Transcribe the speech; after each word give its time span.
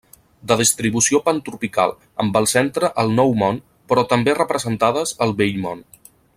De 0.51 0.55
distribució 0.61 1.19
pantropical 1.27 1.93
amb 2.23 2.39
el 2.41 2.49
centre 2.53 2.91
al 3.03 3.13
Nou 3.21 3.37
Món 3.43 3.61
però 3.93 4.07
també 4.15 4.37
representades 4.41 5.17
al 5.27 5.39
vell 5.43 5.65
Món. 5.69 5.89